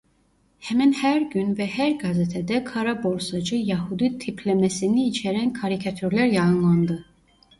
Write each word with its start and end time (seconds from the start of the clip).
Hemen 0.59 0.91
her 0.93 1.21
gün 1.21 1.57
ve 1.57 1.65
her 1.67 1.91
gazetede 1.91 2.63
"karaborsacı 2.63 3.55
Yahudi" 3.55 4.17
tiplemesini 4.17 5.07
içeren 5.07 5.53
karikatürler 5.53 6.25
yayınlandı. 6.25 7.05